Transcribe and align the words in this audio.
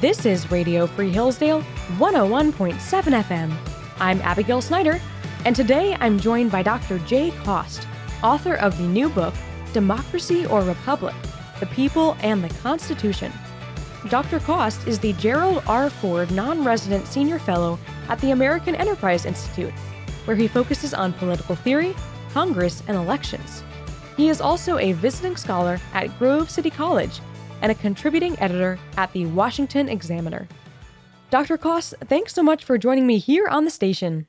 This 0.00 0.26
is 0.26 0.50
Radio 0.50 0.86
Free 0.86 1.08
Hillsdale 1.08 1.62
101.7 1.96 2.74
FM. 2.74 3.56
I'm 3.98 4.20
Abigail 4.20 4.60
Snyder, 4.60 5.00
and 5.46 5.56
today 5.56 5.96
I'm 6.00 6.20
joined 6.20 6.52
by 6.52 6.62
Dr. 6.62 6.98
Jay 6.98 7.30
Cost, 7.44 7.88
author 8.22 8.56
of 8.56 8.76
the 8.76 8.84
new 8.84 9.08
book, 9.08 9.32
Democracy 9.72 10.44
or 10.44 10.60
Republic 10.60 11.14
The 11.60 11.66
People 11.66 12.14
and 12.20 12.44
the 12.44 12.52
Constitution. 12.56 13.32
Dr. 14.10 14.38
Cost 14.38 14.86
is 14.86 14.98
the 14.98 15.14
Gerald 15.14 15.62
R. 15.66 15.88
Ford 15.88 16.30
Non 16.30 16.62
Resident 16.62 17.06
Senior 17.06 17.38
Fellow 17.38 17.78
at 18.10 18.20
the 18.20 18.32
American 18.32 18.74
Enterprise 18.74 19.24
Institute, 19.24 19.72
where 20.26 20.36
he 20.36 20.46
focuses 20.46 20.92
on 20.92 21.14
political 21.14 21.56
theory, 21.56 21.96
Congress, 22.34 22.82
and 22.86 22.98
elections. 22.98 23.64
He 24.18 24.28
is 24.28 24.42
also 24.42 24.76
a 24.76 24.92
visiting 24.92 25.36
scholar 25.36 25.80
at 25.94 26.18
Grove 26.18 26.50
City 26.50 26.68
College 26.68 27.22
and 27.62 27.72
a 27.72 27.74
contributing 27.74 28.38
editor 28.38 28.78
at 28.96 29.12
the 29.12 29.26
Washington 29.26 29.88
Examiner. 29.88 30.46
Dr. 31.30 31.56
Cost, 31.56 31.94
thanks 32.04 32.32
so 32.32 32.42
much 32.42 32.64
for 32.64 32.78
joining 32.78 33.06
me 33.06 33.18
here 33.18 33.48
on 33.48 33.64
the 33.64 33.70
station. 33.70 34.26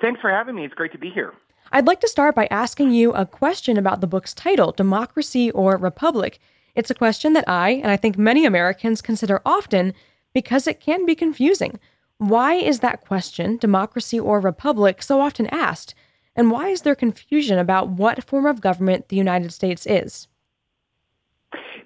Thanks 0.00 0.20
for 0.20 0.30
having 0.30 0.54
me. 0.54 0.64
It's 0.64 0.74
great 0.74 0.92
to 0.92 0.98
be 0.98 1.10
here. 1.10 1.32
I'd 1.72 1.86
like 1.86 2.00
to 2.00 2.08
start 2.08 2.34
by 2.34 2.48
asking 2.50 2.90
you 2.90 3.12
a 3.12 3.24
question 3.24 3.76
about 3.76 4.00
the 4.00 4.06
book's 4.06 4.34
title, 4.34 4.72
Democracy 4.72 5.50
or 5.52 5.76
Republic. 5.76 6.38
It's 6.74 6.90
a 6.90 6.94
question 6.94 7.32
that 7.32 7.48
I, 7.48 7.70
and 7.70 7.90
I 7.90 7.96
think 7.96 8.18
many 8.18 8.44
Americans, 8.44 9.00
consider 9.00 9.40
often 9.46 9.94
because 10.32 10.66
it 10.66 10.80
can 10.80 11.06
be 11.06 11.14
confusing. 11.14 11.78
Why 12.18 12.54
is 12.54 12.80
that 12.80 13.00
question, 13.00 13.56
democracy 13.56 14.20
or 14.20 14.38
republic, 14.38 15.02
so 15.02 15.20
often 15.20 15.46
asked? 15.48 15.94
And 16.36 16.50
why 16.50 16.68
is 16.68 16.82
there 16.82 16.94
confusion 16.94 17.58
about 17.58 17.88
what 17.88 18.24
form 18.24 18.46
of 18.46 18.60
government 18.60 19.08
the 19.08 19.16
United 19.16 19.52
States 19.52 19.86
is? 19.86 20.28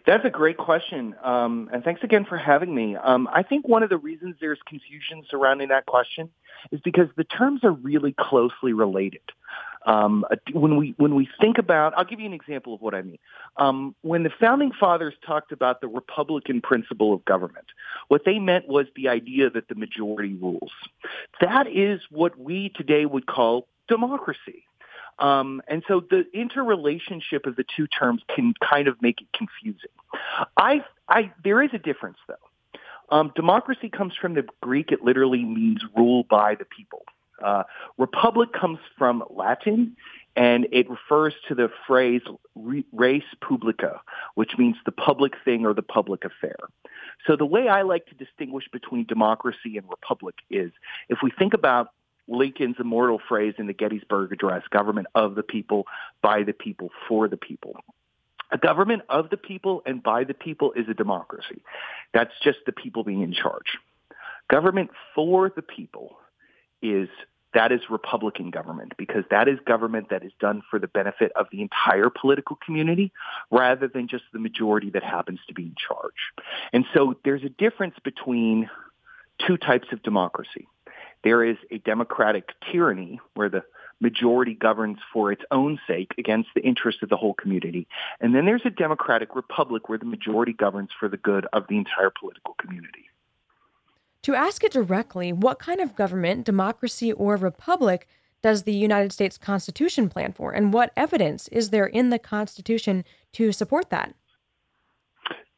That's 0.07 0.25
a 0.25 0.31
great 0.31 0.57
question, 0.57 1.17
um, 1.25 1.69
and 1.73 1.83
thanks 1.83 2.05
again 2.05 2.25
for 2.25 2.39
having 2.39 2.73
me. 2.73 2.95
Um, 2.95 3.29
I 3.33 3.43
think 3.43 3.67
one 3.67 3.83
of 3.83 3.89
the 3.89 3.99
reasons 3.99 4.37
there's 4.41 4.61
confusion 4.65 5.25
surrounding 5.29 5.69
that 5.69 5.87
question 5.87 6.31
is 6.71 6.81
because 6.81 7.09
the 7.17 7.25
terms 7.25 7.65
are 7.65 7.73
really 7.73 8.15
closely 8.17 8.73
related. 8.73 9.23
Um, 9.85 10.25
when 10.53 10.77
we 10.77 10.95
when 10.97 11.17
we 11.17 11.29
think 11.41 11.59
about, 11.59 11.93
I'll 11.97 12.05
give 12.05 12.21
you 12.21 12.27
an 12.27 12.33
example 12.33 12.73
of 12.73 12.81
what 12.83 12.95
I 12.95 13.03
mean. 13.03 13.19
Um, 13.57 13.97
when 14.03 14.23
the 14.23 14.31
founding 14.41 14.71
fathers 14.79 15.15
talked 15.27 15.51
about 15.51 15.81
the 15.81 15.89
Republican 15.89 16.61
principle 16.61 17.13
of 17.13 17.25
government, 17.25 17.67
what 18.07 18.25
they 18.25 18.39
meant 18.39 18.69
was 18.69 18.87
the 18.95 19.09
idea 19.09 19.51
that 19.51 19.67
the 19.67 19.75
majority 19.75 20.35
rules. 20.35 20.73
That 21.41 21.67
is 21.67 22.01
what 22.11 22.39
we 22.39 22.69
today 22.69 23.07
would 23.07 23.27
call 23.27 23.67
democracy. 23.89 24.66
Um, 25.19 25.63
and 25.67 25.83
so 25.89 26.01
the 26.01 26.25
interrelationship 26.35 27.47
of 27.47 27.57
the 27.57 27.65
two 27.77 27.87
terms 27.87 28.23
can 28.35 28.55
kind 28.63 28.89
of 28.89 29.01
make 29.01 29.21
it 29.21 29.29
confusing. 29.33 29.91
I, 30.57 30.85
I, 31.09 31.33
there 31.43 31.63
is 31.63 31.71
a 31.73 31.79
difference 31.79 32.19
though. 32.29 32.35
Um, 33.09 33.33
democracy 33.35 33.89
comes 33.89 34.15
from 34.21 34.35
the 34.35 34.45
Greek. 34.61 34.93
It 34.93 35.03
literally 35.03 35.45
means 35.45 35.81
rule 35.97 36.25
by 36.25 36.55
the 36.55 36.65
people. 36.65 37.05
Uh, 37.43 37.65
republic 37.99 38.53
comes 38.53 38.79
from 38.97 39.23
Latin, 39.31 39.97
and 40.37 40.67
it 40.73 40.89
refers 40.89 41.35
to 41.49 41.55
the 41.55 41.71
phrase 41.87 42.23
res 42.55 43.23
publica, 43.41 44.01
which 44.35 44.53
means 44.59 44.77
the 44.85 44.93
public 44.93 45.35
thing 45.45 45.65
or 45.65 45.75
the 45.75 45.83
public 45.83 46.25
affair. 46.25 46.57
So 47.27 47.37
the 47.37 47.47
way 47.47 47.69
I 47.69 47.83
like 47.83 48.07
to 48.07 48.15
distinguish 48.15 48.65
between 48.73 49.05
democracy 49.07 49.77
and 49.77 49.89
republic 49.89 50.37
is 50.51 50.73
if 51.09 51.19
we 51.23 51.31
think 51.31 51.55
about 51.55 51.89
Lincoln's 52.29 52.77
immortal 52.79 53.21
phrase 53.29 53.55
in 53.59 53.67
the 53.67 53.73
Gettysburg 53.73 54.33
Address, 54.33 54.63
government 54.71 55.07
of 55.15 55.35
the 55.35 55.43
people, 55.43 55.87
by 56.23 56.43
the 56.43 56.53
people, 56.53 56.91
for 57.09 57.29
the 57.29 57.37
people. 57.37 57.77
A 58.53 58.59
government 58.59 59.03
of 59.09 59.31
the 59.31 59.37
people 59.37 59.83
and 59.87 60.03
by 60.03 60.25
the 60.25 60.35
people 60.35 60.73
is 60.73 60.89
a 60.89 60.95
democracy. 60.95 61.63
That's 62.13 62.33
just 62.43 62.59
the 62.65 62.73
people 62.73 63.03
being 63.03 63.23
in 63.23 63.33
charge. 63.33 63.79
Government 64.49 64.91
for 65.15 65.51
the 65.55 65.63
people 65.63 66.17
is 66.81 67.09
that 67.55 67.73
is 67.73 67.81
Republican 67.89 68.51
government 68.51 68.93
because 68.99 69.25
that 69.31 69.49
is 69.49 69.59
government 69.67 70.11
that 70.11 70.23
is 70.23 70.33
done 70.39 70.63
for 70.71 70.79
the 70.79 70.87
benefit 70.87 71.33
of 71.33 71.47
the 71.51 71.63
entire 71.63 72.11
political 72.11 72.57
community 72.65 73.13
rather 73.51 73.89
than 73.89 74.09
just 74.09 74.25
the 74.33 74.39
majority 74.39 74.91
that 74.91 75.03
happens 75.03 75.41
to 75.49 75.55
be 75.55 75.63
in 75.63 75.75
charge. 75.75 76.33
And 76.73 76.85
so 76.95 77.17
there's 77.25 77.43
a 77.45 77.49
difference 77.49 77.95
between 78.05 78.69
two 79.47 79.57
types 79.57 79.89
of 79.91 80.03
democracy. 80.03 80.69
There 81.27 81.43
is 81.43 81.57
a 81.73 81.79
democratic 81.79 82.51
tyranny 82.71 83.19
where 83.35 83.49
the 83.49 83.65
majority 83.99 84.55
governs 84.55 84.99
for 85.13 85.33
its 85.33 85.43
own 85.51 85.81
sake 85.85 86.15
against 86.19 86.51
the 86.55 86.63
interests 86.63 87.03
of 87.03 87.09
the 87.09 87.17
whole 87.17 87.35
community. 87.35 87.89
And 88.21 88.33
then 88.33 88.47
there's 88.47 88.65
a 88.65 88.71
democratic 88.71 89.35
republic 89.35 89.89
where 89.89 89.99
the 89.99 90.05
majority 90.05 90.53
governs 90.53 90.91
for 90.97 91.09
the 91.09 91.17
good 91.17 91.45
of 91.53 91.67
the 91.69 91.79
entire 91.79 92.13
political 92.17 92.55
community. 92.61 93.07
To 94.23 94.37
ask 94.37 94.63
it 94.63 94.71
directly, 94.71 95.33
what 95.33 95.59
kind 95.59 95.81
of 95.81 95.97
government, 95.97 96.47
democracy 96.47 97.13
or 97.13 97.35
republic, 97.35 98.07
does 98.41 98.63
the 98.63 98.73
United 98.73 99.13
States 99.13 99.37
Constitution 99.37 100.09
plan 100.09 100.33
for? 100.33 100.53
And 100.53 100.73
what 100.73 100.93
evidence 100.97 101.49
is 101.49 101.71
there 101.71 101.87
in 101.87 102.11
the 102.11 102.21
Constitution 102.21 103.05
to 103.33 103.51
support 103.51 103.91
that? 103.91 104.15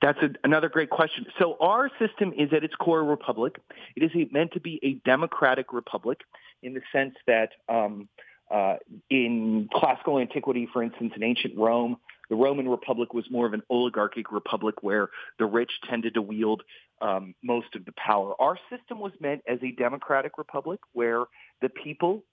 That's 0.00 0.19
a, 0.22 0.31
another 0.44 0.69
great 0.69 0.91
question. 0.91 1.26
So 1.38 1.56
our 1.60 1.91
system 1.98 2.32
is 2.36 2.53
at 2.53 2.64
its 2.64 2.75
core 2.75 3.00
a 3.00 3.04
republic. 3.04 3.60
It 3.97 4.04
is 4.04 4.10
meant 4.31 4.53
to 4.53 4.60
be 4.60 4.78
a 4.82 4.94
democratic 5.09 5.72
republic 5.72 6.20
in 6.62 6.75
the 6.75 6.82
sense 6.92 7.14
that 7.26 7.50
um, 7.69 8.09
uh, 8.50 8.76
in 9.10 9.69
classical 9.72 10.19
antiquity, 10.19 10.69
for 10.72 10.82
instance, 10.82 11.12
in 11.16 11.22
ancient 11.22 11.56
Rome, 11.56 11.98
the 12.31 12.36
Roman 12.36 12.69
Republic 12.69 13.14
was 13.14 13.25
more 13.31 13.47
of 13.47 13.54
an 13.54 13.62
oligarchic 13.70 14.31
republic 14.32 14.82
where 14.82 15.09
the 15.38 15.47
rich 15.47 15.70
tended 15.88 16.15
to 16.15 16.22
wield 16.22 16.62
um, 17.00 17.34
most 17.42 17.75
of 17.75 17.84
the 17.84 17.92
power. 17.92 18.34
Our 18.41 18.59
system 18.70 19.00
was 19.00 19.12
meant 19.20 19.42
as 19.48 19.59
a 19.62 19.72
democratic 19.72 20.36
republic 20.36 20.80
where 20.92 21.25
the 21.62 21.69
people, 21.69 22.25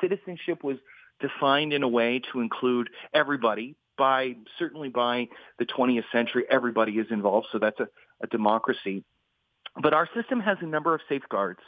citizenship 0.00 0.62
was 0.62 0.76
defined 1.20 1.72
in 1.72 1.82
a 1.82 1.88
way 1.88 2.20
to 2.32 2.40
include 2.40 2.90
everybody, 3.12 3.76
by 4.00 4.34
certainly 4.58 4.88
by 4.88 5.28
the 5.58 5.66
20th 5.66 6.04
century, 6.10 6.44
everybody 6.50 6.92
is 6.92 7.06
involved, 7.10 7.48
so 7.52 7.58
that's 7.58 7.78
a, 7.80 7.88
a 8.22 8.26
democracy. 8.28 9.04
But 9.80 9.92
our 9.92 10.08
system 10.16 10.40
has 10.40 10.56
a 10.62 10.66
number 10.66 10.94
of 10.94 11.02
safeguards 11.06 11.60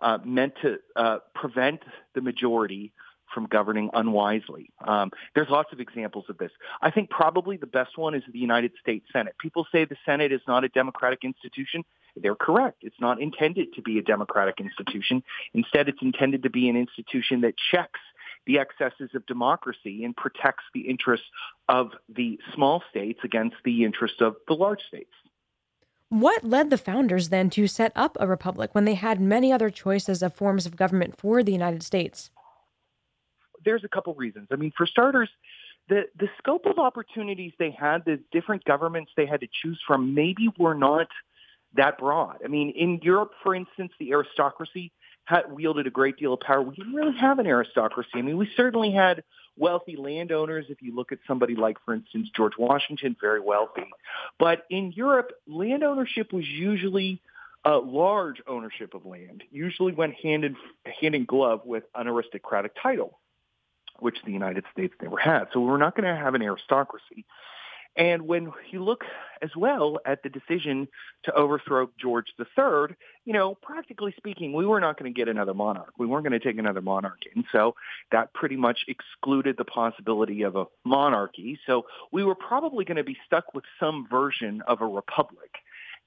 uh, 0.00 0.18
meant 0.24 0.54
to 0.62 0.78
uh, 0.96 1.18
prevent 1.34 1.80
the 2.14 2.22
majority 2.22 2.94
from 3.34 3.46
governing 3.46 3.90
unwisely. 3.92 4.70
Um, 4.86 5.10
there's 5.34 5.50
lots 5.50 5.72
of 5.72 5.80
examples 5.80 6.24
of 6.30 6.38
this. 6.38 6.52
I 6.80 6.90
think 6.90 7.10
probably 7.10 7.58
the 7.58 7.66
best 7.66 7.98
one 7.98 8.14
is 8.14 8.22
the 8.32 8.38
United 8.38 8.72
States 8.80 9.06
Senate. 9.12 9.34
People 9.38 9.66
say 9.70 9.84
the 9.84 9.96
Senate 10.06 10.32
is 10.32 10.40
not 10.48 10.64
a 10.64 10.68
democratic 10.70 11.20
institution. 11.22 11.84
They're 12.16 12.34
correct. 12.34 12.78
It's 12.80 13.00
not 13.00 13.20
intended 13.20 13.74
to 13.74 13.82
be 13.82 13.98
a 13.98 14.02
democratic 14.02 14.58
institution. 14.58 15.22
Instead, 15.52 15.88
it's 15.88 16.00
intended 16.00 16.44
to 16.44 16.50
be 16.50 16.68
an 16.70 16.76
institution 16.76 17.42
that 17.42 17.54
checks 17.70 18.00
the 18.46 18.58
excesses 18.58 19.10
of 19.14 19.24
democracy 19.26 20.04
and 20.04 20.16
protects 20.16 20.64
the 20.74 20.88
interests 20.88 21.26
of 21.68 21.90
the 22.08 22.38
small 22.54 22.82
states 22.90 23.20
against 23.24 23.56
the 23.64 23.84
interests 23.84 24.20
of 24.20 24.36
the 24.48 24.54
large 24.54 24.82
states. 24.82 25.12
What 26.10 26.44
led 26.44 26.70
the 26.70 26.78
founders 26.78 27.30
then 27.30 27.50
to 27.50 27.66
set 27.66 27.90
up 27.96 28.16
a 28.20 28.28
republic 28.28 28.74
when 28.74 28.84
they 28.84 28.94
had 28.94 29.20
many 29.20 29.52
other 29.52 29.70
choices 29.70 30.22
of 30.22 30.34
forms 30.34 30.66
of 30.66 30.76
government 30.76 31.18
for 31.18 31.42
the 31.42 31.52
United 31.52 31.82
States? 31.82 32.30
There's 33.64 33.84
a 33.84 33.88
couple 33.88 34.14
reasons. 34.14 34.48
I 34.52 34.56
mean, 34.56 34.72
for 34.76 34.86
starters, 34.86 35.30
the, 35.88 36.02
the 36.18 36.28
scope 36.38 36.66
of 36.66 36.78
opportunities 36.78 37.52
they 37.58 37.70
had, 37.70 38.04
the 38.04 38.20
different 38.30 38.64
governments 38.64 39.12
they 39.16 39.26
had 39.26 39.40
to 39.40 39.48
choose 39.62 39.80
from, 39.86 40.14
maybe 40.14 40.48
were 40.58 40.74
not 40.74 41.08
that 41.74 41.98
broad. 41.98 42.38
I 42.44 42.48
mean, 42.48 42.70
in 42.70 43.00
Europe, 43.02 43.32
for 43.42 43.54
instance, 43.54 43.92
the 43.98 44.12
aristocracy 44.12 44.92
had 45.24 45.50
wielded 45.50 45.86
a 45.86 45.90
great 45.90 46.18
deal 46.18 46.34
of 46.34 46.40
power. 46.40 46.62
We 46.62 46.74
didn't 46.74 46.94
really 46.94 47.16
have 47.18 47.38
an 47.38 47.46
aristocracy. 47.46 48.10
I 48.14 48.22
mean, 48.22 48.36
we 48.36 48.48
certainly 48.56 48.92
had 48.92 49.24
wealthy 49.56 49.96
landowners. 49.96 50.66
If 50.68 50.82
you 50.82 50.94
look 50.94 51.12
at 51.12 51.18
somebody 51.26 51.54
like, 51.54 51.78
for 51.84 51.94
instance, 51.94 52.28
George 52.36 52.54
Washington, 52.58 53.16
very 53.20 53.40
wealthy. 53.40 53.86
But 54.38 54.64
in 54.70 54.92
Europe, 54.92 55.32
land 55.46 55.82
ownership 55.82 56.32
was 56.32 56.46
usually 56.46 57.22
uh, 57.64 57.80
large 57.80 58.42
ownership 58.46 58.94
of 58.94 59.06
land, 59.06 59.42
usually 59.50 59.92
went 59.92 60.14
hand 60.14 60.44
in, 60.44 60.56
hand 61.00 61.14
in 61.14 61.24
glove 61.24 61.62
with 61.64 61.84
an 61.94 62.06
aristocratic 62.06 62.72
title, 62.80 63.18
which 64.00 64.18
the 64.26 64.32
United 64.32 64.64
States 64.72 64.94
never 65.00 65.16
had. 65.16 65.46
So 65.52 65.60
we're 65.60 65.78
not 65.78 65.96
going 65.96 66.08
to 66.08 66.14
have 66.14 66.34
an 66.34 66.42
aristocracy. 66.42 67.24
And 67.96 68.22
when 68.22 68.52
you 68.70 68.82
look 68.82 69.04
as 69.40 69.50
well 69.56 69.98
at 70.04 70.22
the 70.22 70.28
decision 70.28 70.88
to 71.24 71.32
overthrow 71.32 71.88
George 72.00 72.26
III, 72.38 72.96
you 73.24 73.32
know, 73.32 73.54
practically 73.54 74.12
speaking, 74.16 74.52
we 74.52 74.66
were 74.66 74.80
not 74.80 74.98
going 74.98 75.12
to 75.12 75.16
get 75.16 75.28
another 75.28 75.54
monarch. 75.54 75.92
We 75.96 76.06
weren't 76.06 76.24
going 76.24 76.38
to 76.38 76.44
take 76.44 76.58
another 76.58 76.80
monarch 76.80 77.20
in. 77.34 77.44
So 77.52 77.76
that 78.10 78.32
pretty 78.32 78.56
much 78.56 78.84
excluded 78.88 79.56
the 79.56 79.64
possibility 79.64 80.42
of 80.42 80.56
a 80.56 80.66
monarchy. 80.84 81.58
So 81.66 81.86
we 82.10 82.24
were 82.24 82.34
probably 82.34 82.84
going 82.84 82.96
to 82.96 83.04
be 83.04 83.16
stuck 83.26 83.54
with 83.54 83.64
some 83.78 84.08
version 84.08 84.62
of 84.62 84.80
a 84.80 84.86
republic. 84.86 85.50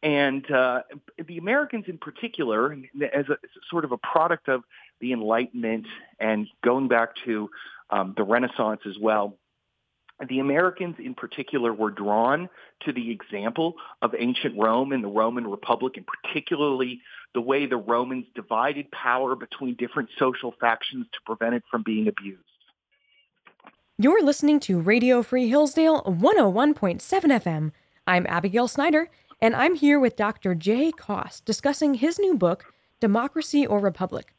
And 0.03 0.49
uh, 0.51 0.83
the 1.25 1.37
Americans 1.37 1.85
in 1.87 1.97
particular, 1.97 2.73
as 2.73 2.79
as 3.13 3.29
a 3.29 3.37
sort 3.69 3.83
of 3.83 3.91
a 3.91 3.97
product 3.97 4.47
of 4.47 4.63
the 4.99 5.11
Enlightenment 5.11 5.87
and 6.19 6.47
going 6.63 6.87
back 6.87 7.15
to 7.25 7.49
um, 7.89 8.13
the 8.15 8.23
Renaissance 8.23 8.81
as 8.85 8.97
well, 8.99 9.37
the 10.25 10.39
Americans 10.39 10.95
in 10.99 11.13
particular 11.13 11.73
were 11.73 11.91
drawn 11.91 12.49
to 12.85 12.91
the 12.91 13.11
example 13.11 13.75
of 14.01 14.15
ancient 14.17 14.57
Rome 14.57 14.91
and 14.91 15.03
the 15.03 15.09
Roman 15.09 15.47
Republic, 15.47 15.93
and 15.97 16.05
particularly 16.07 17.01
the 17.33 17.41
way 17.41 17.65
the 17.65 17.77
Romans 17.77 18.25
divided 18.33 18.89
power 18.91 19.35
between 19.35 19.75
different 19.75 20.09
social 20.17 20.53
factions 20.59 21.05
to 21.13 21.19
prevent 21.25 21.55
it 21.55 21.63
from 21.69 21.83
being 21.83 22.07
abused. 22.07 22.41
You're 23.99 24.23
listening 24.23 24.59
to 24.61 24.79
Radio 24.79 25.21
Free 25.21 25.49
Hillsdale 25.49 26.01
101.7 26.03 26.99
FM. 27.01 27.71
I'm 28.07 28.25
Abigail 28.27 28.67
Snyder, 28.67 29.09
and 29.41 29.55
I'm 29.55 29.75
here 29.75 29.99
with 29.99 30.15
Dr. 30.15 30.55
Jay 30.55 30.91
Cost 30.91 31.45
discussing 31.45 31.95
his 31.95 32.17
new 32.17 32.35
book, 32.35 32.73
Democracy 32.99 33.67
or 33.67 33.79
Republic 33.79 34.33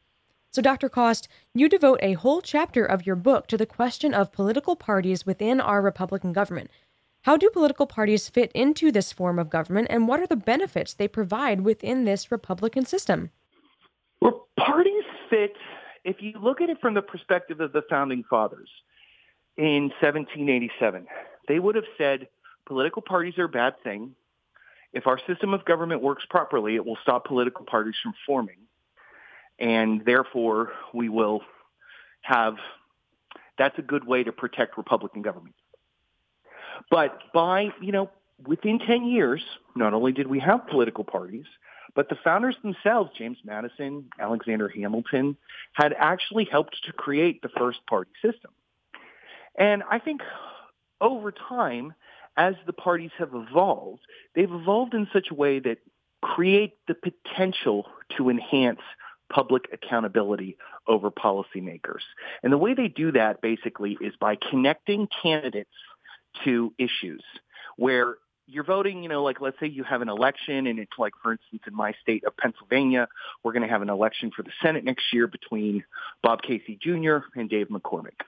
so, 0.51 0.63
Dr. 0.63 0.89
Cost, 0.89 1.27
you 1.53 1.69
devote 1.69 1.99
a 2.01 2.13
whole 2.13 2.41
chapter 2.41 2.83
of 2.83 3.05
your 3.05 3.15
book 3.15 3.45
to 3.47 3.57
the 3.57 3.67
question 3.67 4.15
of 4.15 4.31
political 4.31 4.75
parties 4.75 5.23
within 5.23 5.61
our 5.61 5.79
Republican 5.79 6.33
government. 6.33 6.71
How 7.21 7.37
do 7.37 7.51
political 7.51 7.85
parties 7.85 8.29
fit 8.29 8.51
into 8.55 8.91
this 8.91 9.13
form 9.13 9.37
of 9.37 9.51
government, 9.51 9.87
and 9.91 10.07
what 10.07 10.19
are 10.19 10.25
the 10.25 10.35
benefits 10.35 10.95
they 10.95 11.07
provide 11.07 11.61
within 11.61 12.05
this 12.05 12.31
Republican 12.31 12.85
system? 12.85 13.29
Well, 14.21 14.47
parties 14.57 15.03
fit, 15.29 15.53
if 16.03 16.15
you 16.19 16.33
look 16.41 16.61
at 16.61 16.69
it 16.71 16.81
from 16.81 16.95
the 16.95 17.03
perspective 17.03 17.59
of 17.59 17.71
the 17.71 17.83
founding 17.87 18.23
fathers 18.27 18.69
in 19.55 19.91
1787, 20.01 21.05
they 21.47 21.59
would 21.59 21.75
have 21.75 21.85
said 21.95 22.27
political 22.65 23.03
parties 23.03 23.37
are 23.37 23.43
a 23.43 23.49
bad 23.49 23.75
thing. 23.83 24.15
If 24.93 25.05
our 25.05 25.19
system 25.27 25.53
of 25.53 25.63
government 25.65 26.01
works 26.01 26.23
properly, 26.27 26.75
it 26.75 26.83
will 26.83 26.97
stop 27.03 27.25
political 27.25 27.65
parties 27.65 27.95
from 28.01 28.13
forming 28.25 28.57
and 29.59 30.03
therefore 30.05 30.71
we 30.93 31.09
will 31.09 31.41
have 32.21 32.55
that's 33.57 33.77
a 33.77 33.81
good 33.81 34.07
way 34.07 34.23
to 34.23 34.31
protect 34.31 34.77
Republican 34.77 35.21
government. 35.21 35.55
But 36.89 37.19
by, 37.33 37.73
you 37.81 37.91
know, 37.91 38.09
within 38.47 38.79
10 38.79 39.05
years, 39.05 39.41
not 39.75 39.93
only 39.93 40.13
did 40.13 40.27
we 40.27 40.39
have 40.39 40.67
political 40.67 41.03
parties, 41.03 41.45
but 41.93 42.07
the 42.07 42.15
founders 42.23 42.55
themselves, 42.63 43.11
James 43.17 43.37
Madison, 43.43 44.05
Alexander 44.19 44.69
Hamilton, 44.69 45.35
had 45.73 45.93
actually 45.97 46.45
helped 46.45 46.77
to 46.85 46.93
create 46.93 47.41
the 47.41 47.49
first 47.49 47.79
party 47.87 48.11
system. 48.21 48.51
And 49.57 49.83
I 49.89 49.99
think 49.99 50.21
over 51.01 51.31
time, 51.31 51.93
as 52.37 52.55
the 52.65 52.73
parties 52.73 53.11
have 53.17 53.33
evolved, 53.33 54.01
they've 54.35 54.51
evolved 54.51 54.93
in 54.93 55.07
such 55.11 55.27
a 55.31 55.33
way 55.33 55.59
that 55.59 55.79
create 56.21 56.77
the 56.87 56.95
potential 56.95 57.85
to 58.15 58.29
enhance 58.29 58.81
public 59.29 59.65
accountability 59.71 60.57
over 60.87 61.11
policymakers. 61.11 62.01
And 62.43 62.51
the 62.51 62.57
way 62.57 62.73
they 62.73 62.87
do 62.87 63.11
that 63.13 63.41
basically 63.41 63.97
is 64.01 64.13
by 64.19 64.37
connecting 64.49 65.07
candidates 65.21 65.69
to 66.43 66.73
issues 66.77 67.23
where 67.77 68.17
you're 68.47 68.63
voting, 68.63 69.03
you 69.03 69.09
know, 69.09 69.23
like 69.23 69.41
let's 69.41 69.59
say 69.59 69.67
you 69.67 69.83
have 69.83 70.01
an 70.01 70.09
election 70.09 70.65
and 70.65 70.79
it's 70.79 70.97
like, 70.97 71.13
for 71.21 71.33
instance, 71.33 71.61
in 71.67 71.75
my 71.75 71.93
state 72.01 72.23
of 72.25 72.35
Pennsylvania, 72.35 73.07
we're 73.43 73.53
going 73.53 73.63
to 73.63 73.69
have 73.69 73.83
an 73.83 73.89
election 73.89 74.31
for 74.35 74.41
the 74.41 74.51
Senate 74.61 74.83
next 74.83 75.13
year 75.13 75.27
between 75.27 75.83
Bob 76.23 76.41
Casey 76.41 76.77
Jr. 76.81 77.17
and 77.35 77.49
Dave 77.49 77.67
McCormick. 77.67 78.21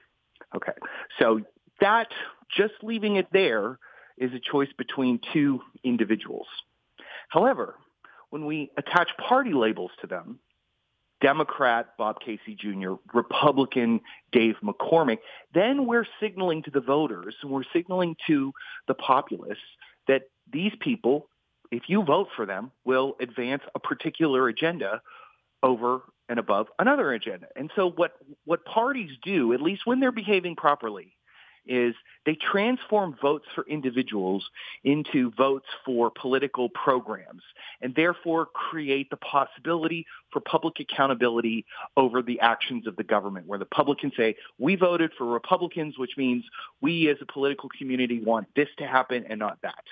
Okay. 0.56 0.74
So 1.20 1.42
that, 1.80 2.08
just 2.56 2.74
leaving 2.84 3.16
it 3.16 3.28
there, 3.34 3.80
is 4.18 4.32
a 4.34 4.40
choice 4.40 4.70
between 4.78 5.20
two 5.34 5.62
individuals. 5.84 6.48
However, 7.30 7.76
when 8.30 8.46
we 8.46 8.72
attach 8.78 9.10
party 9.18 9.54
labels 9.54 9.92
to 10.02 10.08
them, 10.08 10.40
Democrat 11.22 11.96
Bob 11.98 12.20
Casey 12.20 12.56
Jr., 12.56 12.94
Republican 13.14 14.02
Dave 14.32 14.56
McCormick, 14.64 15.20
then 15.54 15.86
we're 15.86 16.06
signaling 16.20 16.64
to 16.64 16.72
the 16.72 16.82
voters 16.82 17.36
and 17.42 17.52
we're 17.52 17.64
signaling 17.72 18.16
to 18.28 18.52
the 18.88 18.94
populace 18.94 19.60
that 20.08 20.24
these 20.52 20.74
people, 20.80 21.28
if 21.72 21.84
you 21.88 22.04
vote 22.04 22.30
for 22.36 22.46
them, 22.46 22.72
will 22.84 23.16
advance 23.20 23.64
a 23.76 23.80
particular 23.80 24.48
agenda 24.48 25.02
over 25.64 26.02
and 26.28 26.40
above 26.40 26.68
another 26.80 27.14
agenda. 27.14 27.48
And 27.56 27.72
so 27.76 27.90
what, 27.90 28.14
what 28.46 28.66
parties 28.66 29.12
do, 29.24 29.54
at 29.54 29.62
least 29.62 29.84
when 29.86 30.00
they're 30.00 30.12
behaving 30.12 30.56
properly, 30.56 31.16
is 31.66 31.94
they 32.26 32.36
transform 32.36 33.16
votes 33.22 33.46
for 33.54 33.66
individuals 33.68 34.50
into 34.84 35.32
votes 35.32 35.68
for 35.86 36.12
political 36.12 36.70
programs 36.70 37.44
and 37.82 37.96
therefore 37.96 38.46
create 38.46 39.10
the 39.10 39.18
possibility 39.18 40.06
for 40.32 40.40
public 40.40 40.80
accountability 40.80 41.66
over 41.98 42.22
the 42.22 42.40
actions 42.40 42.88
of 42.88 42.96
the 42.96 43.04
government 43.04 43.48
where 43.48 43.60
the 43.60 43.66
public 43.66 44.00
can 44.00 44.12
say, 44.16 44.36
we 44.58 44.76
voted 44.76 45.12
for 45.18 45.26
Republicans, 45.26 45.98
which 45.98 46.18
means 46.18 46.44
we 46.82 47.10
as 47.10 47.18
a 47.22 47.32
political 47.32 47.70
community 47.78 48.22
want 48.22 48.48
this 48.56 48.70
to 48.78 48.86
happen 48.86 49.26
and 49.30 49.40
not 49.40 49.58
that. 49.62 49.84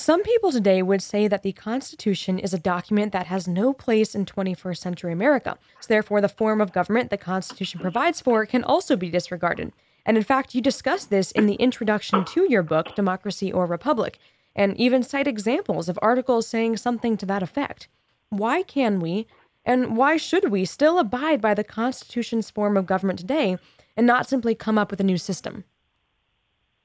Some 0.00 0.22
people 0.22 0.52
today 0.52 0.80
would 0.80 1.02
say 1.02 1.26
that 1.26 1.42
the 1.42 1.52
Constitution 1.52 2.38
is 2.38 2.54
a 2.54 2.58
document 2.58 3.12
that 3.12 3.26
has 3.26 3.48
no 3.48 3.72
place 3.72 4.14
in 4.14 4.26
21st 4.26 4.78
century 4.78 5.12
America. 5.12 5.58
So 5.80 5.88
therefore, 5.88 6.20
the 6.20 6.28
form 6.28 6.60
of 6.60 6.72
government 6.72 7.10
the 7.10 7.16
Constitution 7.16 7.80
provides 7.80 8.20
for 8.20 8.46
can 8.46 8.62
also 8.62 8.94
be 8.94 9.10
disregarded. 9.10 9.72
And 10.08 10.16
in 10.16 10.24
fact, 10.24 10.54
you 10.54 10.62
discuss 10.62 11.04
this 11.04 11.32
in 11.32 11.44
the 11.44 11.56
introduction 11.56 12.24
to 12.24 12.50
your 12.50 12.62
book, 12.62 12.94
Democracy 12.96 13.52
or 13.52 13.66
Republic, 13.66 14.18
and 14.56 14.74
even 14.78 15.02
cite 15.02 15.28
examples 15.28 15.86
of 15.86 15.98
articles 16.00 16.48
saying 16.48 16.78
something 16.78 17.18
to 17.18 17.26
that 17.26 17.42
effect. 17.42 17.88
Why 18.30 18.62
can 18.62 19.00
we, 19.00 19.26
and 19.66 19.98
why 19.98 20.16
should 20.16 20.50
we, 20.50 20.64
still 20.64 20.98
abide 20.98 21.42
by 21.42 21.52
the 21.52 21.62
Constitution's 21.62 22.48
form 22.48 22.78
of 22.78 22.86
government 22.86 23.18
today 23.18 23.58
and 23.98 24.06
not 24.06 24.26
simply 24.26 24.54
come 24.54 24.78
up 24.78 24.90
with 24.90 24.98
a 25.00 25.04
new 25.04 25.18
system? 25.18 25.64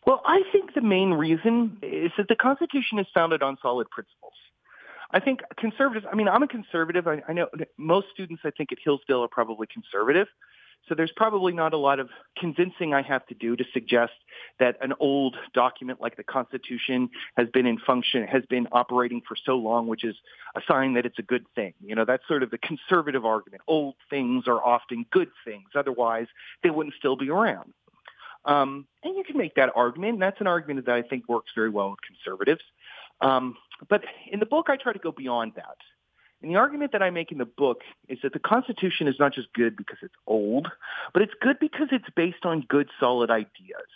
Well, 0.05 0.21
I 0.25 0.41
think 0.51 0.73
the 0.73 0.81
main 0.81 1.13
reason 1.13 1.77
is 1.81 2.11
that 2.17 2.27
the 2.27 2.35
Constitution 2.35 2.99
is 2.99 3.07
founded 3.13 3.41
on 3.41 3.57
solid 3.61 3.89
principles. 3.89 4.33
I 5.11 5.21
think 5.21 5.39
conservatives, 5.57 6.05
I 6.11 6.15
mean, 6.15 6.27
I'm 6.27 6.43
a 6.43 6.47
conservative. 6.47 7.07
I, 7.07 7.21
I 7.25 7.31
know 7.31 7.47
most 7.77 8.07
students, 8.13 8.41
I 8.43 8.49
think, 8.49 8.73
at 8.73 8.79
Hillsdale 8.83 9.23
are 9.23 9.29
probably 9.29 9.65
conservative. 9.67 10.27
So 10.87 10.95
there's 10.95 11.11
probably 11.15 11.53
not 11.53 11.73
a 11.73 11.77
lot 11.77 11.99
of 11.99 12.09
convincing 12.37 12.93
I 12.93 13.01
have 13.01 13.25
to 13.27 13.33
do 13.33 13.55
to 13.55 13.63
suggest 13.73 14.13
that 14.59 14.77
an 14.81 14.93
old 14.99 15.37
document 15.53 16.01
like 16.01 16.17
the 16.17 16.23
Constitution 16.23 17.09
has 17.37 17.47
been 17.49 17.65
in 17.65 17.77
function, 17.77 18.27
has 18.27 18.45
been 18.45 18.67
operating 18.71 19.21
for 19.25 19.35
so 19.35 19.55
long, 19.55 19.87
which 19.87 20.03
is 20.03 20.15
a 20.55 20.61
sign 20.67 20.93
that 20.93 21.05
it's 21.05 21.19
a 21.19 21.23
good 21.23 21.45
thing. 21.55 21.73
You 21.81 21.95
know, 21.95 22.05
that's 22.05 22.27
sort 22.27 22.43
of 22.43 22.51
the 22.51 22.57
conservative 22.57 23.25
argument. 23.25 23.63
Old 23.67 23.95
things 24.09 24.47
are 24.47 24.61
often 24.61 25.05
good 25.09 25.29
things. 25.45 25.69
Otherwise, 25.73 26.27
they 26.63 26.69
wouldn't 26.69 26.95
still 26.95 27.15
be 27.15 27.29
around. 27.29 27.73
Um, 28.45 28.85
and 29.03 29.15
you 29.15 29.23
can 29.23 29.37
make 29.37 29.55
that 29.55 29.71
argument. 29.75 30.13
And 30.13 30.21
that's 30.21 30.41
an 30.41 30.47
argument 30.47 30.85
that 30.85 30.95
I 30.95 31.01
think 31.01 31.29
works 31.29 31.51
very 31.55 31.69
well 31.69 31.91
with 31.91 31.99
conservatives. 32.01 32.63
Um, 33.21 33.55
but 33.87 34.03
in 34.29 34.39
the 34.39 34.45
book, 34.45 34.67
I 34.69 34.75
try 34.75 34.91
to 34.91 34.99
go 34.99 35.11
beyond 35.11 35.53
that. 35.55 35.77
And 36.43 36.51
the 36.51 36.57
argument 36.57 36.91
that 36.91 37.01
I 37.01 37.09
make 37.09 37.31
in 37.31 37.37
the 37.37 37.45
book 37.45 37.81
is 38.09 38.19
that 38.21 38.33
the 38.33 38.39
Constitution 38.39 39.07
is 39.07 39.15
not 39.17 39.33
just 39.33 39.51
good 39.53 39.77
because 39.77 39.97
it's 40.01 40.13
old, 40.27 40.67
but 41.13 41.21
it's 41.21 41.33
good 41.39 41.57
because 41.57 41.87
it's 41.91 42.09
based 42.15 42.45
on 42.45 42.65
good, 42.67 42.89
solid 42.99 43.31
ideas. 43.31 43.87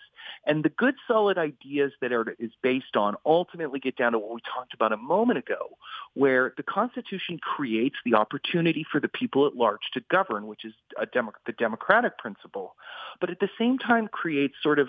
And 0.46 0.63
the 0.63 0.70
good, 0.70 0.96
solid 1.10 1.38
ideas 1.38 1.92
that 2.00 2.13
are 2.13 2.36
is 2.39 2.51
based 2.63 2.96
on 2.96 3.16
ultimately 3.25 3.82
get 3.82 3.98
down 3.98 4.13
to 4.13 4.20
what 4.20 4.34
we 4.34 4.39
talked 4.42 4.74
about 4.74 4.94
a 4.94 4.98
moment 4.98 5.39
ago, 5.39 5.77
where 6.13 6.54
the 6.56 6.63
Constitution 6.63 7.38
creates 7.38 7.98
the 8.06 8.16
opportunity 8.16 8.86
for 8.89 9.01
the 9.01 9.10
people 9.10 9.46
at 9.46 9.58
large 9.58 9.92
to 9.94 10.01
govern, 10.10 10.48
which 10.48 10.63
is 10.63 10.74
demo- 11.12 11.34
the 11.46 11.51
democratic 11.51 12.18
principle, 12.18 12.75
but 13.20 13.30
at 13.30 13.42
the 13.42 13.50
same 13.60 13.77
time 13.77 14.08
creates 14.08 14.56
sort 14.63 14.80
of 14.80 14.88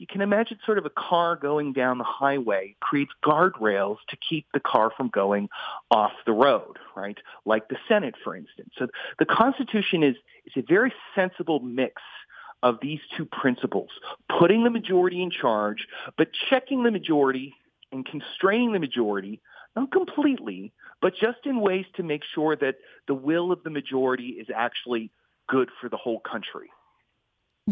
you 0.00 0.06
can 0.06 0.22
imagine 0.22 0.58
sort 0.64 0.78
of 0.78 0.86
a 0.86 0.90
car 0.90 1.36
going 1.36 1.74
down 1.74 1.98
the 1.98 2.04
highway 2.04 2.74
creates 2.80 3.12
guardrails 3.22 3.98
to 4.08 4.16
keep 4.16 4.46
the 4.54 4.58
car 4.58 4.90
from 4.96 5.08
going 5.08 5.50
off 5.90 6.12
the 6.24 6.32
road, 6.32 6.78
right? 6.96 7.18
Like 7.44 7.68
the 7.68 7.76
Senate, 7.86 8.14
for 8.24 8.34
instance. 8.34 8.70
So 8.78 8.86
the 9.18 9.26
Constitution 9.26 10.02
is, 10.02 10.16
is 10.46 10.54
a 10.56 10.62
very 10.66 10.90
sensible 11.14 11.60
mix 11.60 12.00
of 12.62 12.78
these 12.80 13.00
two 13.14 13.26
principles, 13.26 13.90
putting 14.38 14.64
the 14.64 14.70
majority 14.70 15.22
in 15.22 15.30
charge, 15.30 15.86
but 16.16 16.28
checking 16.48 16.82
the 16.82 16.90
majority 16.90 17.54
and 17.92 18.06
constraining 18.06 18.72
the 18.72 18.78
majority, 18.78 19.38
not 19.76 19.92
completely, 19.92 20.72
but 21.02 21.12
just 21.14 21.40
in 21.44 21.60
ways 21.60 21.84
to 21.96 22.02
make 22.02 22.22
sure 22.34 22.56
that 22.56 22.76
the 23.06 23.14
will 23.14 23.52
of 23.52 23.62
the 23.64 23.70
majority 23.70 24.28
is 24.28 24.46
actually 24.54 25.10
good 25.46 25.68
for 25.78 25.90
the 25.90 25.98
whole 25.98 26.20
country. 26.20 26.70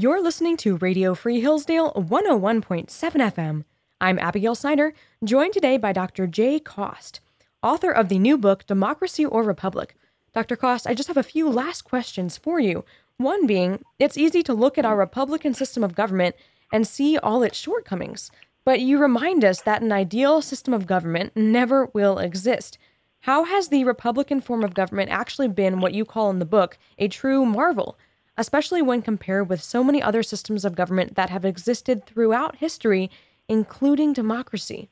You're 0.00 0.22
listening 0.22 0.56
to 0.58 0.76
Radio 0.76 1.12
Free 1.16 1.40
Hillsdale 1.40 1.92
101.7 1.94 2.86
FM. 2.86 3.64
I'm 4.00 4.18
Abigail 4.20 4.54
Snyder, 4.54 4.94
joined 5.24 5.54
today 5.54 5.76
by 5.76 5.92
Dr. 5.92 6.28
Jay 6.28 6.60
Cost, 6.60 7.18
author 7.64 7.90
of 7.90 8.08
the 8.08 8.20
new 8.20 8.38
book, 8.38 8.64
Democracy 8.68 9.24
or 9.24 9.42
Republic. 9.42 9.96
Dr. 10.32 10.54
Cost, 10.54 10.86
I 10.86 10.94
just 10.94 11.08
have 11.08 11.16
a 11.16 11.24
few 11.24 11.50
last 11.50 11.82
questions 11.82 12.36
for 12.36 12.60
you. 12.60 12.84
One 13.16 13.44
being, 13.44 13.82
it's 13.98 14.16
easy 14.16 14.40
to 14.44 14.54
look 14.54 14.78
at 14.78 14.84
our 14.84 14.96
Republican 14.96 15.52
system 15.52 15.82
of 15.82 15.96
government 15.96 16.36
and 16.72 16.86
see 16.86 17.18
all 17.18 17.42
its 17.42 17.58
shortcomings, 17.58 18.30
but 18.64 18.78
you 18.78 19.00
remind 19.00 19.44
us 19.44 19.62
that 19.62 19.82
an 19.82 19.90
ideal 19.90 20.40
system 20.42 20.72
of 20.72 20.86
government 20.86 21.32
never 21.34 21.86
will 21.86 22.18
exist. 22.18 22.78
How 23.22 23.42
has 23.42 23.66
the 23.66 23.82
Republican 23.82 24.42
form 24.42 24.62
of 24.62 24.74
government 24.74 25.10
actually 25.10 25.48
been 25.48 25.80
what 25.80 25.92
you 25.92 26.04
call 26.04 26.30
in 26.30 26.38
the 26.38 26.44
book 26.44 26.78
a 26.98 27.08
true 27.08 27.44
marvel? 27.44 27.98
Especially 28.38 28.80
when 28.80 29.02
compared 29.02 29.48
with 29.48 29.62
so 29.62 29.84
many 29.84 30.00
other 30.00 30.22
systems 30.22 30.64
of 30.64 30.74
government 30.74 31.16
that 31.16 31.28
have 31.28 31.44
existed 31.44 32.06
throughout 32.06 32.56
history, 32.56 33.10
including 33.48 34.12
democracy? 34.14 34.88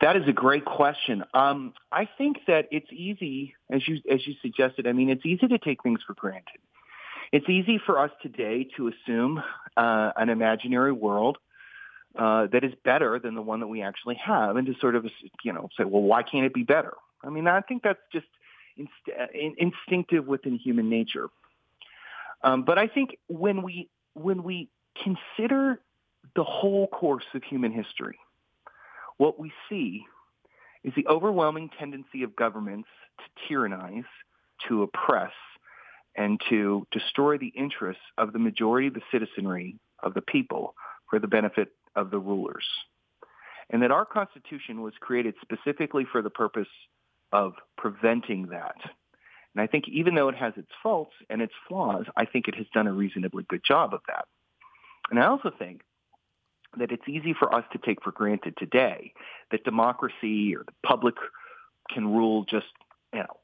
That 0.00 0.16
is 0.16 0.26
a 0.26 0.32
great 0.32 0.64
question. 0.64 1.24
Um, 1.34 1.74
I 1.92 2.08
think 2.16 2.38
that 2.46 2.68
it's 2.70 2.90
easy, 2.90 3.54
as 3.70 3.86
you 3.86 3.98
as 4.10 4.26
you 4.26 4.34
suggested. 4.40 4.86
I 4.86 4.92
mean, 4.92 5.10
it's 5.10 5.26
easy 5.26 5.46
to 5.48 5.58
take 5.58 5.82
things 5.82 6.00
for 6.06 6.14
granted. 6.14 6.60
It's 7.32 7.48
easy 7.48 7.78
for 7.84 7.98
us 7.98 8.10
today 8.22 8.66
to 8.76 8.88
assume 8.88 9.42
uh, 9.76 10.12
an 10.16 10.30
imaginary 10.30 10.92
world 10.92 11.36
uh, 12.18 12.46
that 12.46 12.64
is 12.64 12.72
better 12.82 13.18
than 13.18 13.34
the 13.34 13.42
one 13.42 13.60
that 13.60 13.66
we 13.66 13.82
actually 13.82 14.16
have, 14.16 14.56
and 14.56 14.66
to 14.66 14.74
sort 14.80 14.96
of 14.96 15.06
you 15.44 15.52
know 15.52 15.68
say, 15.76 15.84
well, 15.84 16.02
why 16.02 16.22
can't 16.22 16.46
it 16.46 16.54
be 16.54 16.62
better? 16.62 16.94
I 17.22 17.28
mean, 17.28 17.46
I 17.46 17.60
think 17.60 17.82
that's 17.82 18.00
just 18.10 18.26
inst- 18.78 18.92
uh, 19.08 19.26
instinctive 19.58 20.26
within 20.26 20.56
human 20.56 20.88
nature. 20.88 21.28
Um, 22.42 22.64
but 22.64 22.78
I 22.78 22.86
think 22.86 23.16
when 23.28 23.62
we 23.62 23.88
when 24.14 24.42
we 24.42 24.68
consider 25.02 25.80
the 26.34 26.44
whole 26.44 26.86
course 26.88 27.24
of 27.34 27.42
human 27.44 27.72
history, 27.72 28.18
what 29.18 29.38
we 29.38 29.52
see 29.68 30.04
is 30.84 30.92
the 30.96 31.06
overwhelming 31.06 31.70
tendency 31.78 32.22
of 32.22 32.34
governments 32.36 32.88
to 33.18 33.48
tyrannize, 33.48 34.04
to 34.68 34.82
oppress, 34.82 35.32
and 36.16 36.40
to 36.48 36.86
destroy 36.90 37.38
the 37.38 37.52
interests 37.56 38.02
of 38.18 38.32
the 38.32 38.38
majority 38.38 38.88
of 38.88 38.94
the 38.94 39.02
citizenry 39.12 39.76
of 40.02 40.14
the 40.14 40.22
people 40.22 40.74
for 41.08 41.18
the 41.18 41.28
benefit 41.28 41.68
of 41.94 42.10
the 42.10 42.18
rulers. 42.18 42.66
And 43.68 43.82
that 43.82 43.90
our 43.90 44.04
Constitution 44.04 44.82
was 44.82 44.94
created 45.00 45.34
specifically 45.42 46.06
for 46.10 46.22
the 46.22 46.30
purpose 46.30 46.68
of 47.32 47.52
preventing 47.76 48.48
that. 48.48 48.76
And 49.54 49.62
I 49.62 49.66
think 49.66 49.88
even 49.88 50.14
though 50.14 50.28
it 50.28 50.36
has 50.36 50.52
its 50.56 50.70
faults 50.82 51.12
and 51.28 51.42
its 51.42 51.52
flaws, 51.68 52.06
I 52.16 52.24
think 52.24 52.46
it 52.46 52.54
has 52.54 52.66
done 52.72 52.86
a 52.86 52.92
reasonably 52.92 53.44
good 53.48 53.64
job 53.64 53.94
of 53.94 54.00
that. 54.08 54.26
And 55.10 55.18
I 55.18 55.26
also 55.26 55.50
think 55.50 55.82
that 56.78 56.92
it's 56.92 57.08
easy 57.08 57.34
for 57.34 57.52
us 57.52 57.64
to 57.72 57.78
take 57.78 58.02
for 58.02 58.12
granted 58.12 58.56
today 58.56 59.12
that 59.50 59.64
democracy 59.64 60.54
or 60.54 60.62
the 60.64 60.72
public 60.86 61.16
can 61.92 62.06
rule 62.06 62.44
just, 62.44 62.66
you 63.12 63.18
know, 63.20 63.36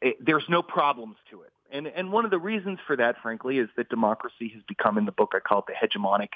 it, 0.00 0.16
there's 0.24 0.44
no 0.48 0.62
problems 0.62 1.16
to 1.30 1.42
it. 1.42 1.52
And, 1.70 1.86
and 1.86 2.10
one 2.10 2.24
of 2.24 2.30
the 2.30 2.38
reasons 2.38 2.78
for 2.86 2.96
that, 2.96 3.16
frankly, 3.22 3.58
is 3.58 3.68
that 3.76 3.90
democracy 3.90 4.50
has 4.54 4.62
become, 4.66 4.96
in 4.96 5.04
the 5.04 5.12
book, 5.12 5.32
I 5.34 5.40
call 5.40 5.58
it 5.60 5.66
the 5.66 5.74
hegemonic 5.74 6.30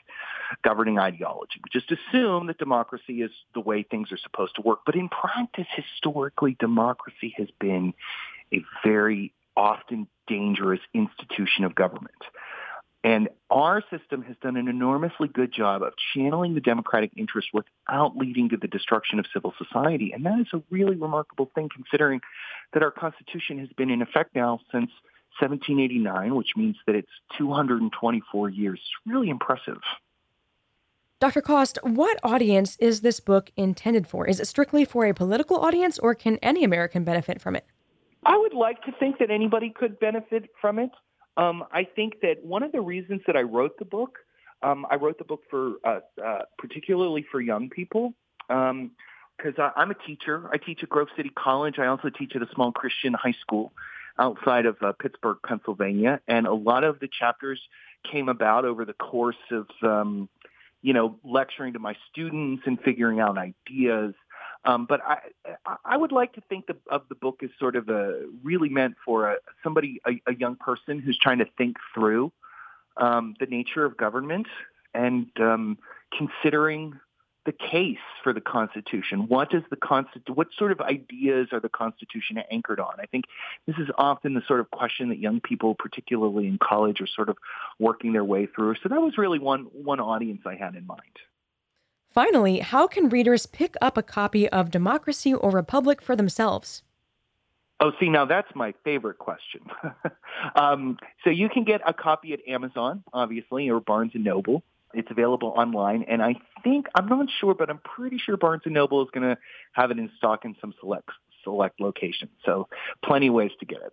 governing 0.62 0.98
ideology. 0.98 1.60
We 1.64 1.70
just 1.80 1.90
assume 1.90 2.48
that 2.48 2.58
democracy 2.58 3.22
is 3.22 3.30
the 3.54 3.60
way 3.60 3.82
things 3.82 4.12
are 4.12 4.18
supposed 4.18 4.56
to 4.56 4.62
work. 4.62 4.80
But 4.84 4.94
in 4.94 5.08
practice, 5.08 5.66
historically, 5.74 6.56
democracy 6.60 7.34
has 7.38 7.48
been 7.58 7.94
a 8.52 8.64
very 8.84 9.32
often 9.56 10.06
dangerous 10.26 10.80
institution 10.94 11.64
of 11.64 11.74
government. 11.74 12.10
And 13.04 13.28
our 13.50 13.82
system 13.90 14.22
has 14.22 14.36
done 14.40 14.56
an 14.56 14.68
enormously 14.68 15.26
good 15.26 15.52
job 15.52 15.82
of 15.82 15.92
channeling 16.14 16.54
the 16.54 16.60
democratic 16.60 17.10
interest 17.16 17.48
without 17.52 18.16
leading 18.16 18.50
to 18.50 18.56
the 18.56 18.68
destruction 18.68 19.18
of 19.18 19.26
civil 19.32 19.52
society. 19.58 20.12
And 20.12 20.24
that 20.24 20.38
is 20.38 20.46
a 20.52 20.62
really 20.70 20.94
remarkable 20.94 21.50
thing 21.54 21.68
considering 21.74 22.20
that 22.72 22.82
our 22.82 22.92
Constitution 22.92 23.58
has 23.58 23.68
been 23.76 23.90
in 23.90 24.02
effect 24.02 24.36
now 24.36 24.60
since 24.70 24.90
1789, 25.40 26.36
which 26.36 26.50
means 26.56 26.76
that 26.86 26.94
it's 26.94 27.10
224 27.38 28.48
years. 28.50 28.78
It's 28.78 29.12
really 29.12 29.30
impressive. 29.30 29.80
Dr. 31.18 31.40
Cost, 31.40 31.78
what 31.82 32.18
audience 32.22 32.76
is 32.78 33.00
this 33.00 33.20
book 33.20 33.50
intended 33.56 34.06
for? 34.06 34.26
Is 34.26 34.38
it 34.38 34.46
strictly 34.46 34.84
for 34.84 35.06
a 35.06 35.14
political 35.14 35.58
audience 35.58 35.98
or 35.98 36.14
can 36.14 36.36
any 36.38 36.62
American 36.62 37.04
benefit 37.04 37.40
from 37.40 37.56
it? 37.56 37.64
I 38.24 38.36
would 38.36 38.54
like 38.54 38.82
to 38.84 38.92
think 38.92 39.18
that 39.18 39.30
anybody 39.30 39.70
could 39.70 39.98
benefit 39.98 40.50
from 40.60 40.78
it. 40.78 40.90
Um, 41.36 41.64
I 41.72 41.84
think 41.84 42.20
that 42.22 42.44
one 42.44 42.62
of 42.62 42.72
the 42.72 42.80
reasons 42.80 43.22
that 43.26 43.36
I 43.36 43.42
wrote 43.42 43.78
the 43.78 43.84
book, 43.84 44.18
um, 44.62 44.86
I 44.90 44.96
wrote 44.96 45.18
the 45.18 45.24
book 45.24 45.42
for 45.50 45.74
uh, 45.84 46.00
uh, 46.22 46.42
particularly 46.58 47.24
for 47.30 47.40
young 47.40 47.68
people, 47.70 48.14
because 48.48 49.58
um, 49.58 49.70
I'm 49.76 49.90
a 49.90 49.94
teacher. 49.94 50.48
I 50.52 50.58
teach 50.58 50.82
at 50.82 50.88
Grove 50.88 51.08
City 51.16 51.30
College. 51.34 51.78
I 51.78 51.86
also 51.86 52.10
teach 52.10 52.36
at 52.36 52.42
a 52.42 52.48
small 52.54 52.70
Christian 52.70 53.14
high 53.14 53.34
school 53.40 53.72
outside 54.18 54.66
of 54.66 54.76
uh, 54.82 54.92
Pittsburgh, 54.92 55.38
Pennsylvania, 55.44 56.20
and 56.28 56.46
a 56.46 56.52
lot 56.52 56.84
of 56.84 57.00
the 57.00 57.08
chapters 57.08 57.60
came 58.10 58.28
about 58.28 58.64
over 58.64 58.84
the 58.84 58.92
course 58.92 59.36
of, 59.50 59.66
um, 59.82 60.28
you 60.82 60.92
know, 60.92 61.18
lecturing 61.24 61.72
to 61.72 61.78
my 61.78 61.96
students 62.10 62.64
and 62.66 62.78
figuring 62.80 63.20
out 63.20 63.38
ideas. 63.38 64.14
Um, 64.64 64.86
but 64.86 65.00
I, 65.04 65.18
I 65.84 65.96
would 65.96 66.12
like 66.12 66.34
to 66.34 66.40
think 66.48 66.66
the, 66.66 66.76
of 66.88 67.02
the 67.08 67.14
book 67.14 67.42
as 67.42 67.50
sort 67.58 67.74
of 67.74 67.88
a 67.88 68.22
really 68.42 68.68
meant 68.68 68.94
for 69.04 69.30
a, 69.30 69.36
somebody, 69.62 70.00
a, 70.06 70.12
a 70.30 70.34
young 70.34 70.56
person 70.56 71.00
who's 71.00 71.18
trying 71.18 71.38
to 71.38 71.46
think 71.58 71.76
through 71.94 72.32
um, 72.96 73.34
the 73.40 73.46
nature 73.46 73.84
of 73.84 73.96
government 73.96 74.46
and 74.94 75.26
um, 75.40 75.78
considering 76.16 77.00
the 77.44 77.52
case 77.52 77.98
for 78.22 78.32
the 78.32 78.40
Constitution. 78.40 79.26
What 79.26 79.50
does 79.50 79.62
the 79.68 79.76
Constitution? 79.76 80.36
What 80.36 80.48
sort 80.56 80.70
of 80.70 80.80
ideas 80.80 81.48
are 81.50 81.58
the 81.58 81.68
Constitution 81.68 82.38
anchored 82.50 82.78
on? 82.78 82.94
I 83.00 83.06
think 83.06 83.24
this 83.66 83.76
is 83.78 83.88
often 83.98 84.34
the 84.34 84.42
sort 84.46 84.60
of 84.60 84.70
question 84.70 85.08
that 85.08 85.18
young 85.18 85.40
people, 85.40 85.74
particularly 85.74 86.46
in 86.46 86.58
college, 86.58 87.00
are 87.00 87.08
sort 87.08 87.28
of 87.28 87.36
working 87.80 88.12
their 88.12 88.24
way 88.24 88.46
through. 88.46 88.76
So 88.82 88.88
that 88.90 89.00
was 89.00 89.18
really 89.18 89.40
one 89.40 89.64
one 89.72 89.98
audience 89.98 90.42
I 90.46 90.54
had 90.54 90.76
in 90.76 90.86
mind. 90.86 91.00
Finally, 92.12 92.58
how 92.58 92.86
can 92.86 93.08
readers 93.08 93.46
pick 93.46 93.74
up 93.80 93.96
a 93.96 94.02
copy 94.02 94.48
of 94.50 94.70
Democracy 94.70 95.32
or 95.32 95.50
Republic 95.50 96.02
for 96.02 96.14
themselves? 96.14 96.82
Oh, 97.80 97.92
see, 97.98 98.10
now 98.10 98.26
that's 98.26 98.54
my 98.54 98.74
favorite 98.84 99.18
question. 99.18 99.62
um, 100.56 100.98
so 101.24 101.30
you 101.30 101.48
can 101.48 101.64
get 101.64 101.80
a 101.86 101.94
copy 101.94 102.32
at 102.32 102.40
Amazon, 102.46 103.02
obviously, 103.12 103.68
or 103.70 103.80
Barnes 103.80 104.12
and 104.14 104.22
Noble. 104.22 104.62
It's 104.94 105.10
available 105.10 105.54
online, 105.56 106.04
and 106.06 106.22
I 106.22 106.34
think 106.62 106.86
I'm 106.94 107.08
not 107.08 107.26
sure, 107.40 107.54
but 107.54 107.70
I'm 107.70 107.78
pretty 107.78 108.18
sure 108.18 108.36
Barnes 108.36 108.62
and 108.66 108.74
Noble 108.74 109.02
is 109.02 109.08
going 109.10 109.28
to 109.28 109.38
have 109.72 109.90
it 109.90 109.98
in 109.98 110.10
stock 110.18 110.44
in 110.44 110.54
some 110.60 110.74
select 110.80 111.08
select 111.42 111.80
locations. 111.80 112.30
So, 112.44 112.68
plenty 113.04 113.28
of 113.28 113.34
ways 113.34 113.50
to 113.58 113.66
get 113.66 113.78
it. 113.78 113.92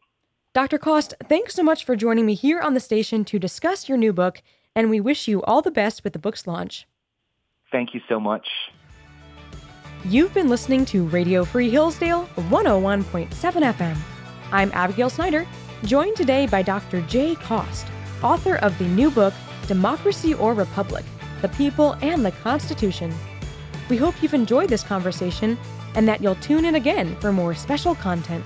Dr. 0.53 0.77
Cost, 0.77 1.15
thanks 1.29 1.55
so 1.55 1.63
much 1.63 1.85
for 1.85 1.95
joining 1.95 2.25
me 2.25 2.35
here 2.35 2.59
on 2.59 2.73
the 2.73 2.79
station 2.79 3.23
to 3.25 3.39
discuss 3.39 3.87
your 3.87 3.97
new 3.97 4.11
book, 4.11 4.43
and 4.75 4.89
we 4.89 4.99
wish 4.99 5.27
you 5.27 5.41
all 5.43 5.61
the 5.61 5.71
best 5.71 6.03
with 6.03 6.13
the 6.13 6.19
book's 6.19 6.45
launch. 6.45 6.85
Thank 7.71 7.93
you 7.93 8.01
so 8.09 8.19
much. 8.19 8.47
You've 10.05 10.33
been 10.33 10.49
listening 10.49 10.85
to 10.85 11.05
Radio 11.07 11.43
Free 11.43 11.69
Hillsdale 11.69 12.25
101.7 12.35 13.29
FM. 13.29 13.97
I'm 14.51 14.71
Abigail 14.73 15.09
Snyder, 15.09 15.45
joined 15.83 16.15
today 16.15 16.47
by 16.47 16.61
Dr. 16.61 17.01
Jay 17.01 17.35
Cost, 17.35 17.85
author 18.23 18.55
of 18.57 18.77
the 18.79 18.85
new 18.85 19.11
book, 19.11 19.33
Democracy 19.67 20.33
or 20.33 20.53
Republic 20.53 21.05
The 21.41 21.49
People 21.49 21.93
and 22.01 22.25
the 22.25 22.31
Constitution. 22.31 23.13
We 23.89 23.97
hope 23.97 24.21
you've 24.23 24.33
enjoyed 24.33 24.69
this 24.69 24.83
conversation 24.83 25.57
and 25.95 26.07
that 26.07 26.21
you'll 26.21 26.35
tune 26.35 26.65
in 26.65 26.75
again 26.75 27.15
for 27.17 27.31
more 27.31 27.53
special 27.53 27.93
content. 27.93 28.43